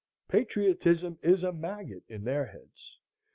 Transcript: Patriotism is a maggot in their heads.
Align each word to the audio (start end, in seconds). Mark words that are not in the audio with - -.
Patriotism 0.27 1.19
is 1.21 1.43
a 1.43 1.53
maggot 1.53 2.01
in 2.09 2.23
their 2.23 2.47
heads. 2.47 2.97